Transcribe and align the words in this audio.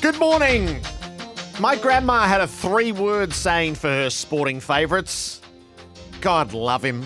Good 0.00 0.18
morning. 0.18 0.80
My 1.60 1.76
grandma 1.76 2.26
had 2.26 2.40
a 2.40 2.46
three 2.46 2.92
word 2.92 3.32
saying 3.32 3.76
for 3.76 3.88
her 3.88 4.10
sporting 4.10 4.58
favourites 4.60 5.40
God 6.20 6.52
love 6.54 6.84
him. 6.84 7.04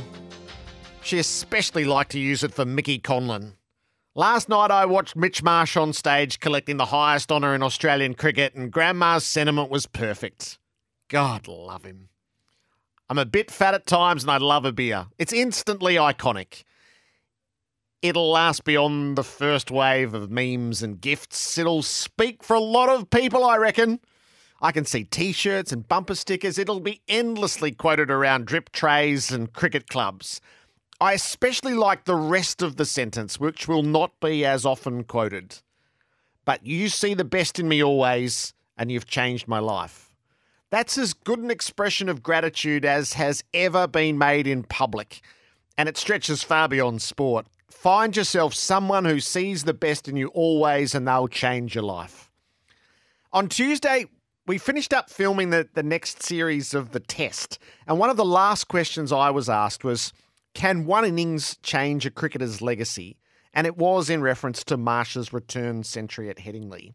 She 1.03 1.19
especially 1.19 1.85
liked 1.85 2.13
to 2.13 2.19
use 2.19 2.45
it 2.45 2.53
for 2.53 2.65
Mickey 2.65 2.99
Conlon. 2.99 3.53
Last 4.15 4.49
night 4.49 4.71
I 4.71 4.87
watched 4.87 5.17
Mitch 5.17 5.43
Marsh 5.43 5.77
on 5.77 5.93
stage 5.93 6.41
collecting 6.41 6.77
the 6.77 6.87
highest 6.87 7.31
honour 7.33 7.55
in 7.55 7.63
Australian 7.63 8.15
cricket, 8.15 8.55
and 8.55 8.71
Grandma's 8.71 9.25
sentiment 9.25 9.71
was 9.71 9.87
perfect. 9.87 10.59
God 11.09 11.49
love 11.49 11.85
him. 11.85 12.09
I'm 13.09 13.19
a 13.19 13.25
bit 13.25 13.51
fat 13.51 13.75
at 13.75 13.87
times 13.87 14.25
and 14.25 14.31
I 14.31 14.39
love 14.39 14.65
a 14.65 14.73
beer. 14.73 15.07
It's 15.19 15.33
instantly 15.33 15.95
iconic. 15.95 16.65
It'll 18.03 18.31
last 18.31 18.65
beyond 18.65 19.17
the 19.17 19.25
first 19.25 19.71
wave 19.71 20.15
of 20.15 20.31
memes 20.31 20.83
and 20.83 21.01
gifts. 21.01 21.57
It'll 21.59 21.83
speak 21.83 22.43
for 22.43 22.55
a 22.55 22.61
lot 22.61 22.89
of 22.89 23.11
people, 23.11 23.45
I 23.45 23.57
reckon. 23.57 24.01
I 24.61 24.73
can 24.73 24.85
see 24.85 25.05
t 25.05 25.33
shirts 25.33 25.73
and 25.73 25.87
bumper 25.87 26.15
stickers. 26.15 26.59
It'll 26.59 26.81
be 26.81 27.03
endlessly 27.09 27.73
quoted 27.73 28.11
around 28.11 28.47
drip 28.47 28.71
trays 28.73 29.31
and 29.31 29.53
cricket 29.53 29.89
clubs. 29.89 30.41
I 31.01 31.13
especially 31.13 31.75
like 31.75 32.05
the 32.05 32.15
rest 32.17 32.63
of 32.63 32.77
the 32.77 32.87
sentence, 32.87 33.39
which 33.39 33.69
will 33.69 33.83
not 33.83 34.19
be 34.21 34.45
as 34.45 34.65
often 34.65 35.05
quoted. 35.05 35.59
But 36.45 36.65
you 36.65 36.89
see 36.89 37.13
the 37.13 37.25
best 37.25 37.59
in 37.59 37.69
me 37.69 37.83
always, 37.83 38.55
and 38.79 38.91
you've 38.91 39.07
changed 39.07 39.47
my 39.49 39.59
life. 39.59 40.11
That's 40.71 40.97
as 40.97 41.13
good 41.13 41.39
an 41.39 41.51
expression 41.51 42.09
of 42.09 42.23
gratitude 42.23 42.85
as 42.85 43.15
has 43.15 43.45
ever 43.53 43.87
been 43.87 44.17
made 44.17 44.47
in 44.47 44.63
public, 44.63 45.21
and 45.77 45.89
it 45.89 45.97
stretches 45.97 46.43
far 46.43 46.69
beyond 46.69 47.03
sport. 47.03 47.47
Find 47.71 48.17
yourself 48.17 48.55
someone 48.55 49.05
who 49.05 49.21
sees 49.21 49.65
the 49.65 49.75
best 49.75 50.09
in 50.09 50.17
you 50.17 50.29
always, 50.29 50.95
and 50.95 51.07
they'll 51.07 51.29
change 51.29 51.75
your 51.75 51.85
life. 51.85 52.31
On 53.33 53.49
Tuesday, 53.49 54.07
we 54.47 54.59
finished 54.59 54.95
up 54.95 55.11
filming 55.11 55.51
the, 55.51 55.69
the 55.75 55.83
next 55.83 56.23
series 56.23 56.75
of 56.75 56.93
The 56.93 57.01
Test, 57.01 57.59
and 57.87 57.99
one 57.99 58.11
of 58.11 58.17
the 58.17 58.25
last 58.25 58.69
questions 58.69 59.11
I 59.13 59.31
was 59.31 59.49
asked 59.49 59.85
was 59.85 60.13
Can 60.55 60.87
one 60.87 61.05
innings 61.05 61.57
change 61.63 62.07
a 62.07 62.11
cricketer's 62.11 62.63
legacy? 62.63 63.19
And 63.53 63.67
it 63.67 63.77
was 63.77 64.11
in 64.11 64.21
reference 64.21 64.63
to 64.65 64.77
Marsh's 64.77 65.33
return 65.33 65.83
century 65.83 66.29
at 66.29 66.37
Headingley. 66.37 66.93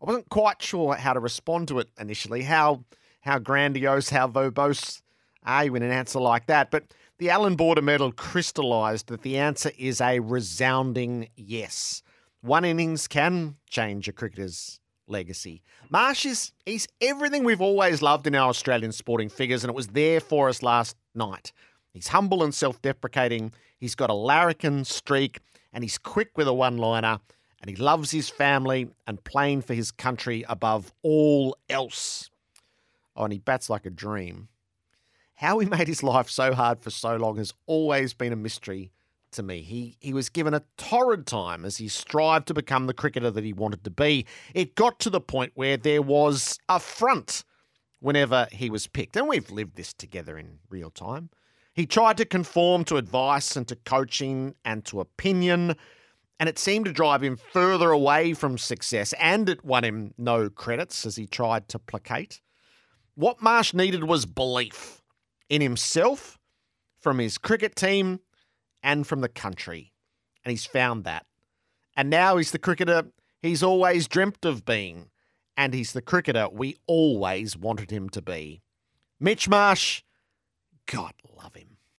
I 0.00 0.06
wasn't 0.06 0.30
quite 0.30 0.62
sure 0.62 0.94
how 0.94 1.12
to 1.12 1.20
respond 1.20 1.68
to 1.68 1.78
it 1.80 1.88
initially, 1.98 2.42
how 2.42 2.84
how 3.22 3.38
grandiose, 3.38 4.10
how 4.10 4.28
verbose 4.28 5.02
are 5.44 5.64
you 5.64 5.74
in 5.74 5.82
an 5.82 5.90
answer 5.90 6.20
like 6.20 6.46
that? 6.46 6.70
But 6.70 6.84
the 7.18 7.30
Allan 7.30 7.56
Border 7.56 7.82
Medal 7.82 8.12
crystallised 8.12 9.08
that 9.08 9.22
the 9.22 9.38
answer 9.38 9.70
is 9.78 10.00
a 10.00 10.20
resounding 10.20 11.28
yes. 11.36 12.02
One 12.40 12.64
innings 12.64 13.08
can 13.08 13.56
change 13.68 14.08
a 14.08 14.12
cricketer's 14.12 14.80
legacy. 15.06 15.62
Marsh 15.90 16.26
is 16.26 16.52
he's 16.66 16.86
everything 17.00 17.44
we've 17.44 17.60
always 17.60 18.02
loved 18.02 18.26
in 18.26 18.34
our 18.34 18.48
Australian 18.48 18.92
sporting 18.92 19.28
figures, 19.28 19.64
and 19.64 19.70
it 19.70 19.74
was 19.74 19.88
there 19.88 20.20
for 20.20 20.48
us 20.48 20.62
last 20.62 20.96
night. 21.14 21.52
He's 21.92 22.08
humble 22.08 22.42
and 22.42 22.54
self-deprecating. 22.54 23.52
He's 23.78 23.94
got 23.94 24.10
a 24.10 24.14
larrikin 24.14 24.84
streak, 24.84 25.40
and 25.72 25.82
he's 25.82 25.98
quick 25.98 26.36
with 26.36 26.46
a 26.46 26.54
one-liner. 26.54 27.20
And 27.60 27.68
he 27.68 27.74
loves 27.74 28.12
his 28.12 28.28
family 28.28 28.88
and 29.06 29.24
playing 29.24 29.62
for 29.62 29.74
his 29.74 29.90
country 29.90 30.44
above 30.48 30.92
all 31.02 31.56
else. 31.68 32.30
Oh, 33.16 33.24
and 33.24 33.32
he 33.32 33.40
bats 33.40 33.68
like 33.68 33.84
a 33.84 33.90
dream. 33.90 34.46
How 35.38 35.60
he 35.60 35.66
made 35.70 35.88
his 35.88 36.02
life 36.02 36.28
so 36.28 36.52
hard 36.52 36.82
for 36.82 36.90
so 36.90 37.16
long 37.16 37.36
has 37.36 37.54
always 37.66 38.12
been 38.12 38.32
a 38.32 38.36
mystery 38.36 38.90
to 39.32 39.42
me. 39.42 39.62
He 39.62 39.96
he 40.00 40.12
was 40.12 40.28
given 40.28 40.52
a 40.54 40.64
torrid 40.76 41.26
time 41.26 41.64
as 41.64 41.76
he 41.76 41.88
strived 41.88 42.48
to 42.48 42.54
become 42.54 42.86
the 42.86 42.94
cricketer 42.94 43.30
that 43.30 43.44
he 43.44 43.52
wanted 43.52 43.84
to 43.84 43.90
be. 43.90 44.26
It 44.54 44.74
got 44.74 44.98
to 45.00 45.10
the 45.10 45.20
point 45.20 45.52
where 45.54 45.76
there 45.76 46.02
was 46.02 46.58
a 46.68 46.80
front 46.80 47.44
whenever 48.00 48.48
he 48.52 48.68
was 48.70 48.86
picked, 48.86 49.16
and 49.16 49.28
we've 49.28 49.50
lived 49.50 49.76
this 49.76 49.92
together 49.92 50.38
in 50.38 50.58
real 50.70 50.90
time. 50.90 51.30
He 51.72 51.86
tried 51.86 52.16
to 52.16 52.24
conform 52.24 52.84
to 52.84 52.96
advice 52.96 53.54
and 53.54 53.68
to 53.68 53.76
coaching 53.76 54.54
and 54.64 54.84
to 54.86 55.00
opinion, 55.00 55.76
and 56.40 56.48
it 56.48 56.58
seemed 56.58 56.86
to 56.86 56.92
drive 56.92 57.22
him 57.22 57.36
further 57.36 57.90
away 57.90 58.34
from 58.34 58.58
success, 58.58 59.12
and 59.20 59.48
it 59.48 59.64
won 59.64 59.84
him 59.84 60.14
no 60.18 60.50
credits 60.50 61.06
as 61.06 61.14
he 61.14 61.26
tried 61.26 61.68
to 61.68 61.78
placate. 61.78 62.40
What 63.14 63.42
Marsh 63.42 63.74
needed 63.74 64.04
was 64.04 64.26
belief 64.26 64.98
in 65.48 65.60
himself, 65.60 66.38
from 67.00 67.18
his 67.18 67.38
cricket 67.38 67.76
team, 67.76 68.20
and 68.82 69.06
from 69.06 69.20
the 69.20 69.28
country. 69.28 69.92
And 70.44 70.50
he's 70.50 70.66
found 70.66 71.04
that. 71.04 71.26
And 71.96 72.10
now 72.10 72.36
he's 72.36 72.52
the 72.52 72.58
cricketer 72.58 73.04
he's 73.42 73.62
always 73.62 74.08
dreamt 74.08 74.44
of 74.44 74.64
being. 74.64 75.10
And 75.56 75.74
he's 75.74 75.92
the 75.92 76.02
cricketer 76.02 76.48
we 76.52 76.76
always 76.86 77.56
wanted 77.56 77.90
him 77.90 78.08
to 78.10 78.22
be. 78.22 78.62
Mitch 79.18 79.48
Marsh, 79.48 80.02
God 80.86 81.14
love 81.36 81.54
him. 81.54 81.77